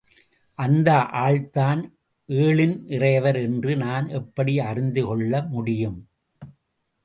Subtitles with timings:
[0.59, 0.91] அந்த
[1.11, 1.81] ஆள்தான்
[2.29, 5.99] ஏழின் இறையவர் என்று நான் எப்படி அறிந்துகொள்ள முடியும்?